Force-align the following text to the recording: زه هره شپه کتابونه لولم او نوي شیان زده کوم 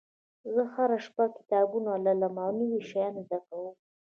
زه 0.53 0.61
هره 0.73 0.97
شپه 1.05 1.23
کتابونه 1.37 1.91
لولم 2.05 2.35
او 2.43 2.51
نوي 2.59 2.79
شیان 2.89 3.13
زده 3.25 3.37
کوم 3.45 3.75